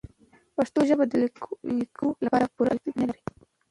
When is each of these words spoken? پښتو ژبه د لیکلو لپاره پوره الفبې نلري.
پښتو 0.55 0.79
ژبه 0.89 1.03
د 1.07 1.13
لیکلو 1.79 2.07
لپاره 2.25 2.51
پوره 2.55 2.71
الفبې 2.73 2.93
نلري. 3.01 3.21